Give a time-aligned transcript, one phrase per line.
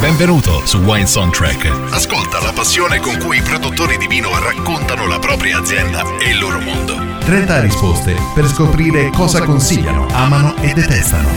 [0.00, 1.92] Benvenuto su Wine Soundtrack.
[1.92, 6.38] Ascolta la passione con cui i produttori di vino raccontano la propria azienda e il
[6.38, 6.94] loro mondo.
[7.20, 11.28] 30 risposte per scoprire cosa consigliano, amano e detestano.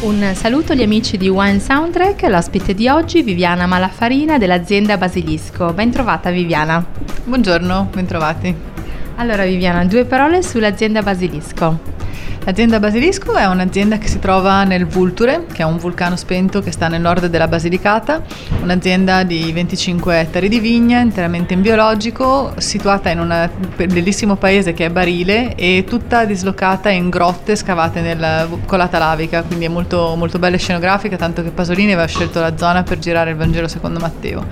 [0.00, 5.72] Un saluto agli amici di Wine Soundtrack, l'ospite di oggi Viviana Malafarina dell'azienda Basilisco.
[5.72, 6.84] Ben trovata Viviana.
[7.24, 8.77] Buongiorno, bentrovati.
[9.20, 11.96] Allora Viviana, due parole sull'azienda Basilisco.
[12.44, 16.70] L'azienda Basilisco è un'azienda che si trova nel Vulture, che è un vulcano spento che
[16.70, 18.22] sta nel nord della Basilicata,
[18.62, 24.86] un'azienda di 25 ettari di vigna, interamente in biologico, situata in un bellissimo paese che
[24.86, 30.38] è Barile e tutta dislocata in grotte scavate nella colata lavica, quindi è molto, molto
[30.38, 34.46] bella scenografica, tanto che Pasolini aveva scelto la zona per girare il Vangelo secondo Matteo.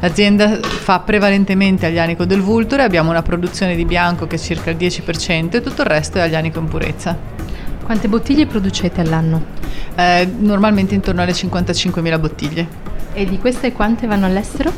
[0.00, 4.76] L'azienda fa prevalentemente aglianico del Vulture, abbiamo una produzione di bianco che è circa il
[4.76, 7.18] 10% e tutto il resto è aglianico in purezza.
[7.82, 9.44] Quante bottiglie producete all'anno?
[9.96, 12.68] Eh, normalmente intorno alle 55.000 bottiglie.
[13.12, 14.72] E di queste quante vanno all'estero?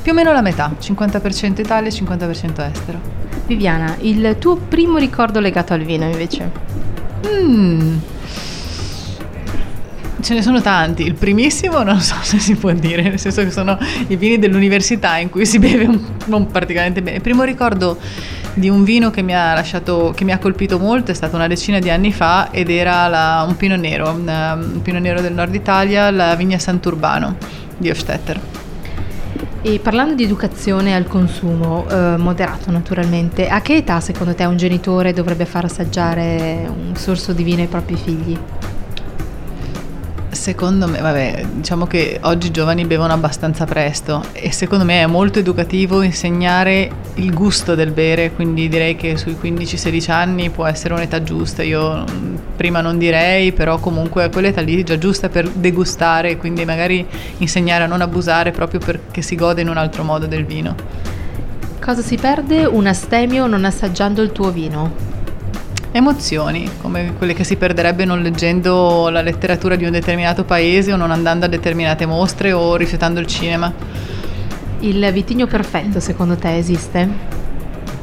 [0.00, 3.00] Più o meno la metà, 50% Italia e 50% estero.
[3.46, 6.50] Viviana, il tuo primo ricordo legato al vino invece?
[7.26, 7.96] Mm.
[10.20, 13.50] Ce ne sono tanti, il primissimo non so se si può dire, nel senso che
[13.50, 13.78] sono
[14.08, 17.16] i vini dell'università in cui si beve un, non particolarmente bene.
[17.16, 17.96] Il primo ricordo
[18.58, 21.46] di un vino che mi ha lasciato, che mi ha colpito molto, è stato una
[21.46, 25.32] decina di anni fa ed era la, un pino nero, un, un pino nero del
[25.32, 27.36] nord Italia, la vigna Sant'Urbano
[27.76, 28.40] di Hofstetter.
[29.60, 34.56] E parlando di educazione al consumo, eh, moderato naturalmente, a che età secondo te un
[34.56, 38.38] genitore dovrebbe far assaggiare un sorso di vino ai propri figli?
[40.38, 45.06] Secondo me, vabbè, diciamo che oggi i giovani bevono abbastanza presto e secondo me è
[45.06, 50.94] molto educativo insegnare il gusto del bere, quindi direi che sui 15-16 anni può essere
[50.94, 51.64] un'età giusta.
[51.64, 56.64] Io mm, prima non direi, però comunque quell'età lì è già giusta per degustare, quindi
[56.64, 57.04] magari
[57.38, 60.74] insegnare a non abusare proprio perché si gode in un altro modo del vino.
[61.80, 65.17] Cosa si perde un astemio non assaggiando il tuo vino?
[65.92, 70.96] Emozioni, come quelle che si perderebbe non leggendo la letteratura di un determinato paese o
[70.96, 73.72] non andando a determinate mostre o rifiutando il cinema.
[74.80, 77.08] Il vitigno perfetto secondo te esiste?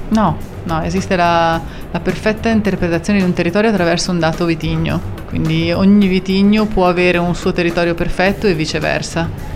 [0.10, 5.72] No, no, esiste la, la perfetta interpretazione di un territorio attraverso un dato vitigno, quindi
[5.72, 9.54] ogni vitigno può avere un suo territorio perfetto e viceversa.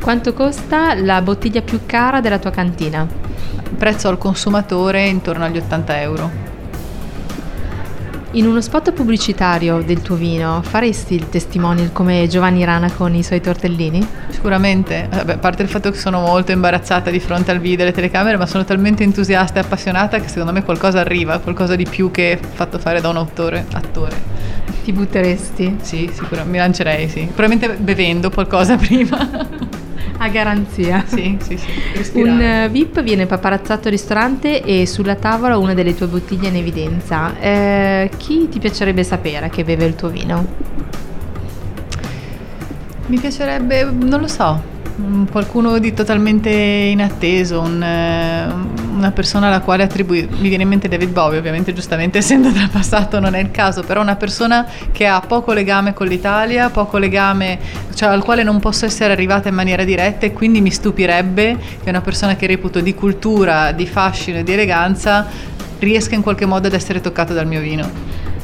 [0.00, 3.06] Quanto costa la bottiglia più cara della tua cantina?
[3.76, 6.55] Prezzo al consumatore intorno agli 80 euro.
[8.36, 13.22] In uno spot pubblicitario del tuo vino faresti il testimonial come Giovanni Rana con i
[13.22, 14.06] suoi tortellini?
[14.28, 17.82] Sicuramente, Vabbè, a parte il fatto che sono molto imbarazzata di fronte al video e
[17.84, 21.86] alle telecamere, ma sono talmente entusiasta e appassionata che secondo me qualcosa arriva, qualcosa di
[21.88, 24.14] più che fatto fare da un autore, attore.
[24.84, 25.78] Ti butteresti?
[25.80, 27.30] Sì, sicuramente, mi lancerei, sì.
[27.34, 29.65] Probabilmente bevendo qualcosa prima.
[30.18, 31.04] A garanzia.
[31.06, 32.20] Sì, sì, sì.
[32.20, 36.56] Un uh, VIP viene paparazzato al ristorante e sulla tavola una delle tue bottiglie in
[36.56, 37.38] evidenza.
[37.38, 40.46] Eh, chi ti piacerebbe sapere che beve il tuo vino?
[43.06, 44.60] Mi piacerebbe, non lo so,
[45.30, 48.46] qualcuno di totalmente inatteso, un, eh,
[48.94, 53.20] una persona alla quale attribuire, mi viene in mente David Bowie, ovviamente giustamente essendo trapassato
[53.20, 57.58] non è il caso, però una persona che ha poco legame con l'Italia, poco legame,
[57.96, 61.88] cioè al quale non posso essere arrivata in maniera diretta e quindi mi stupirebbe che
[61.88, 65.26] una persona che reputo di cultura, di fascino e di eleganza
[65.78, 67.88] riesca in qualche modo ad essere toccata dal mio vino.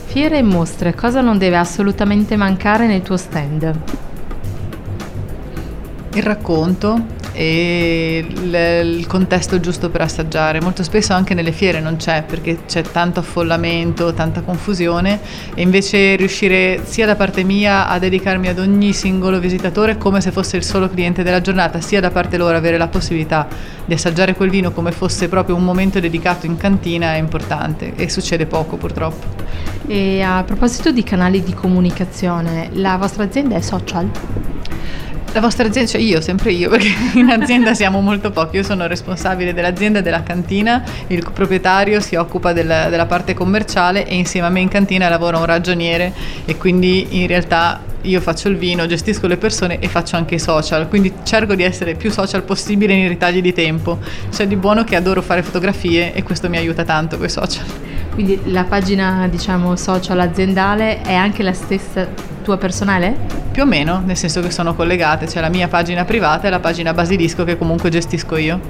[0.06, 3.74] Fiere e mostre, cosa non deve assolutamente mancare nel tuo stand?
[6.14, 8.54] il racconto, e il,
[8.98, 10.60] il, contesto giusto per assaggiare.
[10.60, 15.20] Molto spesso anche nelle fiere non c'è perché c'è tanto affollamento, tanta confusione
[15.54, 20.30] e invece riuscire sia da parte mia a dedicarmi ad ogni singolo visitatore come se
[20.30, 23.48] fosse il solo cliente della giornata, sia da parte loro avere la possibilità
[23.84, 28.08] di assaggiare quel vino come fosse proprio un momento dedicato in cantina è importante e
[28.08, 29.40] succede poco purtroppo.
[29.86, 34.08] E a proposito di canali di comunicazione, la vostra azienda è social?
[35.34, 38.86] La vostra azienda, cioè io, sempre io, perché in azienda siamo molto pochi, io sono
[38.86, 44.46] responsabile dell'azienda e della cantina, il proprietario si occupa del, della parte commerciale e insieme
[44.46, 46.12] a me in cantina lavora un ragioniere
[46.44, 50.38] e quindi in realtà io faccio il vino, gestisco le persone e faccio anche i
[50.38, 54.00] social, quindi cerco di essere più social possibile in ritagli di tempo.
[54.30, 57.64] C'è di buono che adoro fare fotografie e questo mi aiuta tanto con i social.
[58.12, 62.06] Quindi la pagina, diciamo, social aziendale è anche la stessa
[62.42, 63.16] tua personale?
[63.50, 66.60] Più o meno, nel senso che sono collegate, c'è la mia pagina privata e la
[66.60, 68.60] pagina Basilisco che comunque gestisco io.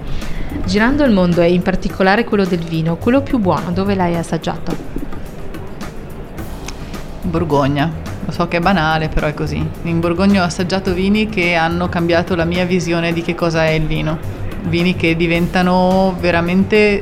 [0.64, 4.76] Girando il mondo e in particolare quello del vino, quello più buono, dove l'hai assaggiato?
[7.22, 7.90] Borgogna.
[8.24, 9.66] Lo so che è banale, però è così.
[9.82, 13.70] In Borgogna ho assaggiato vini che hanno cambiato la mia visione di che cosa è
[13.70, 14.18] il vino.
[14.64, 17.00] Vini che diventano veramente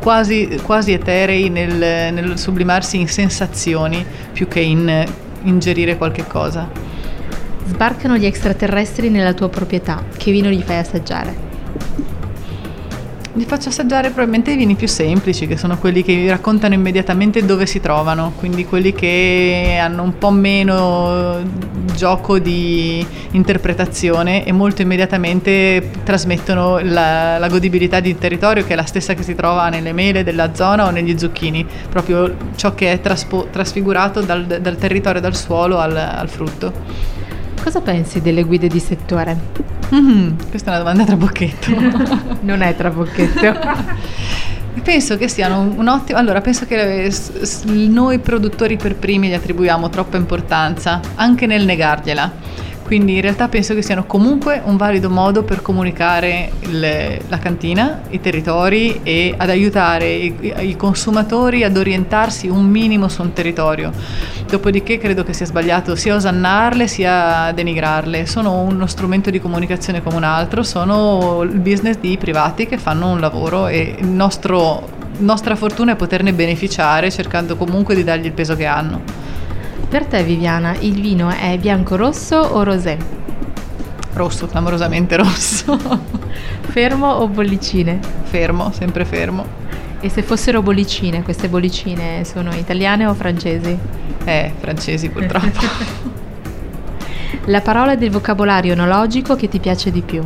[0.00, 5.04] quasi, quasi eterei nel, nel sublimarsi in sensazioni più che in
[5.46, 6.68] ingerire qualche cosa.
[7.64, 11.45] Sbarcano gli extraterrestri nella tua proprietà, che vino gli fai assaggiare?
[13.36, 17.66] Gli faccio assaggiare probabilmente i vini più semplici, che sono quelli che raccontano immediatamente dove
[17.66, 21.42] si trovano, quindi quelli che hanno un po' meno
[21.94, 28.86] gioco di interpretazione e molto immediatamente trasmettono la, la godibilità di territorio che è la
[28.86, 33.00] stessa che si trova nelle mele della zona o negli zucchini, proprio ciò che è
[33.02, 36.72] traspo, trasfigurato dal, dal territorio, dal suolo al, al frutto.
[37.66, 39.36] Cosa pensi delle guide di settore?
[39.92, 41.74] Mm, questa è una domanda trabocchetto.
[42.42, 43.58] non è trabocchetto.
[44.84, 46.16] Penso che siano un ottimo.
[46.16, 47.12] Allora, penso che
[47.64, 52.32] noi produttori per primi gli attribuiamo troppa importanza, anche nel negargliela
[52.86, 58.02] quindi in realtà penso che siano comunque un valido modo per comunicare le, la cantina,
[58.10, 63.90] i territori e ad aiutare i, i, consumatori ad orientarsi un minimo su un territorio.
[64.48, 68.24] Dopodiché credo che sia sbagliato sia osannarle sia denigrarle.
[68.24, 73.10] Sono uno strumento di comunicazione come un altro, sono il business di privati che fanno
[73.10, 78.32] un lavoro e il nostro, nostra fortuna è poterne beneficiare cercando comunque di dargli il
[78.32, 79.25] peso che hanno.
[79.88, 82.98] Per te Viviana, il vino è bianco rosso o rosé?
[84.14, 85.78] Rosso, clamorosamente rosso.
[86.68, 88.00] fermo o bollicine?
[88.24, 89.46] Fermo, sempre fermo.
[90.00, 93.78] E se fossero bollicine, queste bollicine sono italiane o francesi?
[94.24, 95.60] Eh, francesi purtroppo.
[97.46, 100.22] La parola del vocabolario enologico che ti piace di più?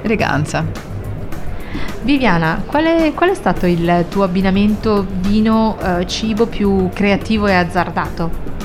[0.00, 0.89] Eleganza.
[2.02, 8.59] Viviana, qual è, qual è, stato il tuo abbinamento vino-cibo eh, più creativo e azzardato?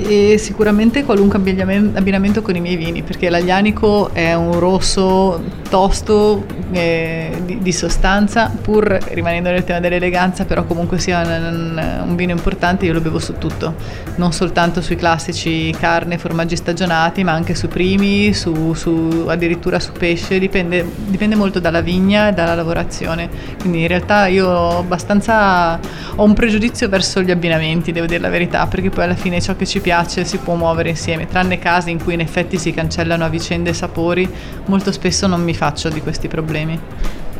[0.00, 7.42] E sicuramente qualunque abbinamento con i miei vini, perché l'aglianico è un rosso tosto eh,
[7.44, 12.86] di, di, sostanza, pur rimanendo nel tema dell'eleganza, però comunque sia un, un, vino importante,
[12.86, 13.74] io lo bevo su tutto,
[14.16, 19.92] non soltanto sui classici carne, formaggi stagionati, ma anche su primi, su, su, addirittura su
[19.92, 23.28] pesce, dipende, dipende molto dalla vigna e dalla lavorazione.
[23.58, 25.78] Quindi in realtà io ho abbastanza
[26.16, 29.54] ho un pregiudizio verso gli abbinamenti, devo dire la verità, perché poi alla fine ciò
[29.54, 33.24] che ci piace si può muovere insieme, tranne casi in cui in effetti si cancellano
[33.24, 34.28] a vicende sapori,
[34.66, 36.78] molto spesso non mi faccio di questi problemi.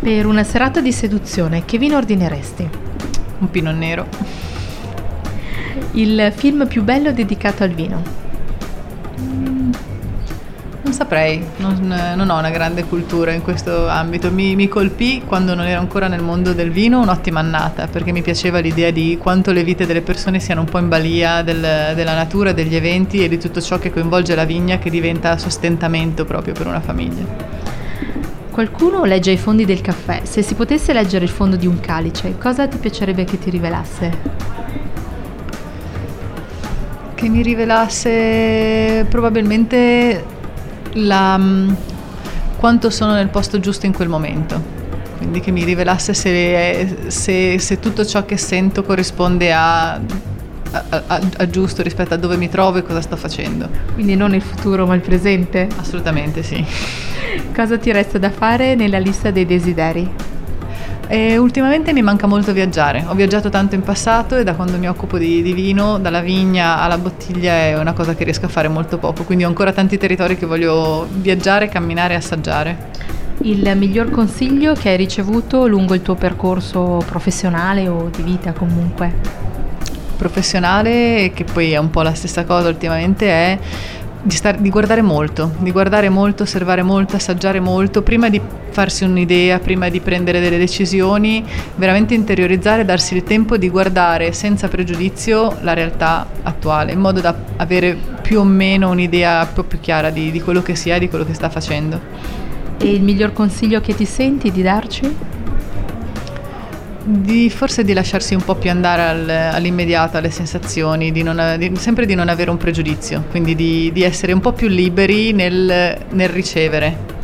[0.01, 2.69] Per una serata di seduzione, che vino ordineresti?
[3.39, 4.07] Un pinot nero.
[5.93, 8.03] Il film più bello dedicato al vino?
[10.89, 14.31] Non saprei, non, non, ho una grande cultura in questo ambito.
[14.31, 18.23] Mi, mi, colpì quando non ero ancora nel mondo del vino un'ottima annata, perché mi
[18.23, 22.15] piaceva l'idea di quanto le vite delle persone siano un po' in balia del, della
[22.15, 26.55] natura, degli eventi e di tutto ciò che coinvolge la vigna che diventa sostentamento proprio
[26.55, 27.23] per una famiglia.
[28.51, 30.23] Qualcuno legge i fondi del caffè.
[30.23, 34.19] Se si potesse leggere il fondo di un calice, cosa ti piacerebbe che ti rivelasse?
[37.15, 40.37] Che mi rivelasse probabilmente
[41.07, 41.71] la, mm,
[42.59, 44.77] quanto sono nel posto giusto in quel momento.
[45.19, 50.01] Quindi che mi rivelasse se, se, se tutto ciò che sento corrisponde a, a,
[50.91, 53.69] a, a, giusto rispetto a dove mi trovo e cosa sto facendo.
[53.95, 55.67] Quindi non il futuro ma il presente?
[55.77, 56.65] Assolutamente sì.
[57.55, 60.09] Cosa ti resta da fare nella lista dei desideri?
[61.11, 63.03] E ultimamente mi manca molto viaggiare.
[63.09, 66.81] Ho viaggiato tanto in passato e da quando mi occupo di, di, vino, dalla vigna
[66.81, 69.25] alla bottiglia, è una cosa che riesco a fare molto poco.
[69.25, 72.77] Quindi ho ancora tanti territori che voglio viaggiare, camminare e assaggiare.
[73.43, 79.15] Il miglior consiglio che hai ricevuto lungo il tuo percorso professionale o di vita comunque?
[80.15, 83.59] Professionale, che poi è un po' la stessa cosa ultimamente, è
[84.23, 89.05] di, star, di, guardare molto, di guardare molto, osservare molto, assaggiare molto, prima di farsi
[89.05, 91.45] un'idea, prima di prendere delle decisioni,
[91.77, 97.35] veramente interiorizzare, darsi il tempo di guardare senza pregiudizio la realtà attuale, in modo da
[97.57, 100.99] avere più o meno un'idea un po' più chiara di, di quello che si è
[100.99, 102.01] di quello che sta facendo.
[102.81, 105.17] E il miglior consiglio che ti senti di darci?
[107.11, 111.75] Di, forse di lasciarsi un po' più andare al, all'immediato, alle sensazioni, di non, di,
[111.77, 115.99] sempre di non avere un pregiudizio, quindi di, di essere un po' più liberi nel,
[116.11, 117.17] nel ricevere.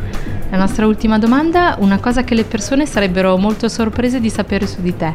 [0.49, 4.81] La nostra ultima domanda, una cosa che le persone sarebbero molto sorprese di sapere su
[4.81, 5.13] di te.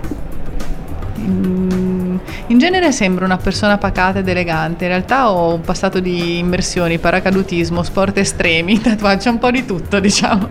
[1.19, 2.17] Mm,
[2.49, 6.99] in genere sembro una persona pacata ed elegante, in realtà ho un passato di immersioni,
[6.99, 10.49] paracadutismo, sport estremi, tatuaggi, un po' di tutto diciamo.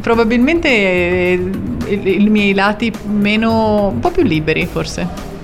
[0.00, 5.36] Probabilmente i miei lati meno, un po' più liberi forse.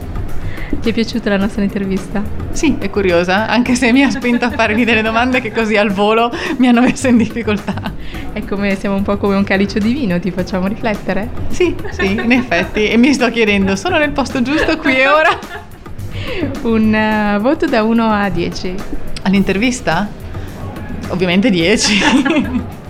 [0.80, 2.22] Ti è piaciuta la nostra intervista?
[2.50, 5.90] Sì, è curiosa, anche se mi ha spinto a farmi delle domande che così al
[5.90, 7.92] volo mi hanno messo in difficoltà.
[8.32, 11.30] È come siamo un po' come un calice di vino, ti facciamo riflettere?
[11.48, 12.88] Sì, sì, in effetti.
[12.88, 15.38] E mi sto chiedendo, sono nel posto giusto qui e ora?
[16.62, 18.74] Un uh, voto da 1 a 10.
[19.22, 20.08] All'intervista?
[21.08, 22.82] Ovviamente 10.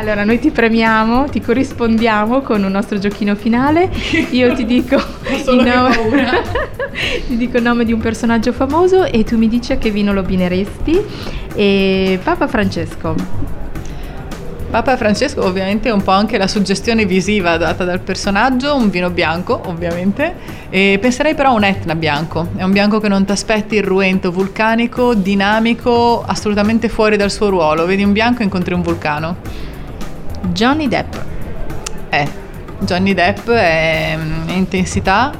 [0.00, 3.90] Allora, noi ti premiamo, ti corrispondiamo con un nostro giochino finale.
[4.30, 6.40] Io ti dico, il nome,
[7.28, 10.14] ti dico il nome di un personaggio famoso e tu mi dici a che vino
[10.14, 10.98] lo abbineresti.
[11.54, 13.14] E Papa Francesco.
[14.70, 19.10] Papa Francesco ovviamente è un po' anche la suggestione visiva data dal personaggio, un vino
[19.10, 20.34] bianco ovviamente,
[20.70, 24.30] e penserei però a un Etna bianco, è un bianco che non ti aspetti irruento,
[24.30, 29.68] vulcanico, dinamico, assolutamente fuori dal suo ruolo, vedi un bianco e incontri un vulcano.
[30.48, 31.14] Johnny Depp.
[32.10, 32.28] Eh,
[32.80, 34.16] Johnny Depp è,
[34.46, 35.32] è intensità,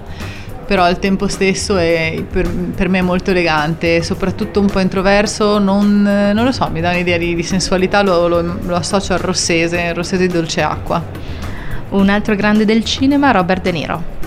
[0.66, 6.02] però al tempo stesso è per, per, me molto elegante, soprattutto un po' introverso, non,
[6.02, 9.92] non lo so, mi dà un'idea di, di sensualità, lo, lo, lo, associo al rossese,
[9.92, 11.02] rossese di dolce acqua.
[11.90, 14.19] Un altro grande del cinema, Robert De Niro.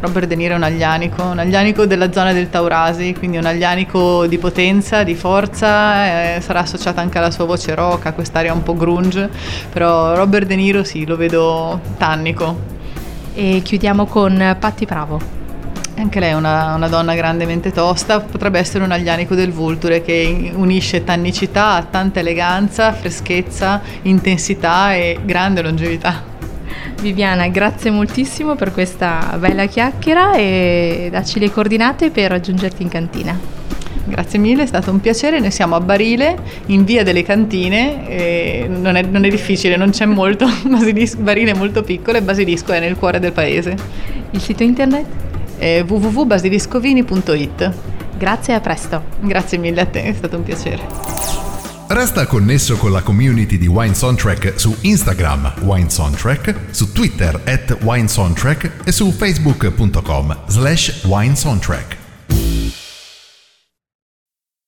[0.00, 4.26] Robert De Niro è un aglianico, un aglianico della zona del Taurasi, quindi un aglianico
[4.26, 8.62] di potenza, di forza, eh, sarà associata anche alla sua voce rock, a quest'aria un
[8.62, 9.28] po' grunge,
[9.72, 12.76] però Robert De Niro sì, lo vedo tannico.
[13.34, 15.36] E chiudiamo con Patti Bravo.
[15.96, 20.52] Anche lei è una, una, donna grandemente tosta, potrebbe essere un aglianico del Vulture che
[20.54, 26.27] unisce tannicità a tanta eleganza, freschezza, intensità e grande longevità.
[27.00, 33.38] Viviana, grazie moltissimo per questa bella chiacchiera e dacci le coordinate per raggiungerti in cantina.
[34.04, 35.38] Grazie mille, è stato un piacere.
[35.38, 36.36] Noi siamo a Barile,
[36.66, 40.46] in via delle cantine, non è, non, è, difficile, non c'è molto.
[40.66, 43.76] Basilisco, Barile è molto piccolo e Basilisco è nel cuore del paese.
[44.30, 45.26] Il sito internet?
[45.58, 47.72] eh, www.basiliscovini.it.
[48.16, 49.02] Grazie e a presto.
[49.20, 51.27] Grazie mille a te, è stato un piacere.
[51.90, 57.78] Resta connesso con la community di Wine Soundtrack su Instagram Wine Soundtrack, su Twitter at
[57.80, 61.97] Wine Soundtrack e su facebook.com slash Wine Soundtrack.